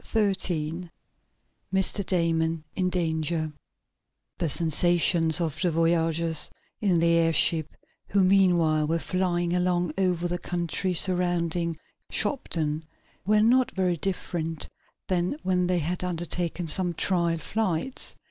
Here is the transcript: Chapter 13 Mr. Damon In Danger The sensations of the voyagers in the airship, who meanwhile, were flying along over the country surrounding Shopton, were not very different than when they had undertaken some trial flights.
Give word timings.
Chapter 0.03 0.33
13 0.33 0.91
Mr. 1.71 2.03
Damon 2.03 2.63
In 2.75 2.89
Danger 2.89 3.51
The 4.39 4.49
sensations 4.49 5.39
of 5.39 5.61
the 5.61 5.69
voyagers 5.69 6.49
in 6.81 6.97
the 6.97 7.11
airship, 7.11 7.75
who 8.07 8.23
meanwhile, 8.23 8.87
were 8.87 8.97
flying 8.97 9.53
along 9.53 9.93
over 9.99 10.27
the 10.27 10.39
country 10.39 10.95
surrounding 10.95 11.77
Shopton, 12.09 12.83
were 13.27 13.41
not 13.43 13.69
very 13.75 13.95
different 13.97 14.67
than 15.07 15.37
when 15.43 15.67
they 15.67 15.77
had 15.77 16.03
undertaken 16.03 16.67
some 16.67 16.95
trial 16.95 17.37
flights. 17.37 18.15